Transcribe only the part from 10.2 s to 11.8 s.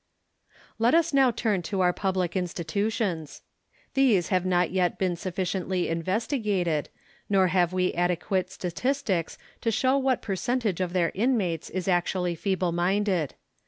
percentage of their inmates